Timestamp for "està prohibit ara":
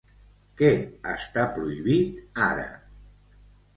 1.11-2.67